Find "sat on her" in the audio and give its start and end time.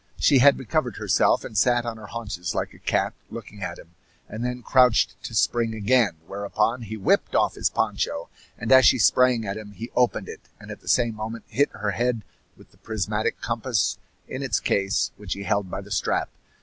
1.55-2.07